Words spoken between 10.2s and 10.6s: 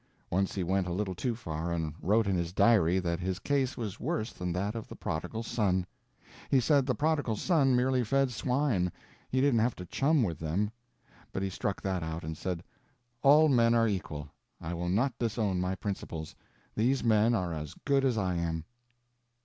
with